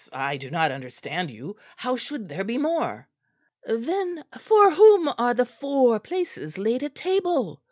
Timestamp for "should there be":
1.95-2.57